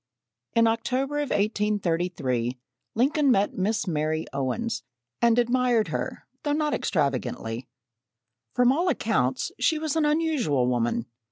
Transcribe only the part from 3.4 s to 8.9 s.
Miss Mary Owens, and admired her though not extravagantly. From all